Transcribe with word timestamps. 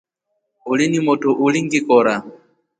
Uli 0.71 0.85
ni 0.91 0.99
motro 1.07 1.31
ulingikora. 1.45 2.13